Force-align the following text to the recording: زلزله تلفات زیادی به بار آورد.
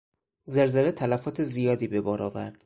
زلزله 0.45 0.91
تلفات 0.91 1.43
زیادی 1.43 1.87
به 1.87 2.01
بار 2.01 2.21
آورد. 2.21 2.59